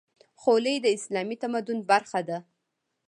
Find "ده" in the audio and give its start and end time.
2.29-2.37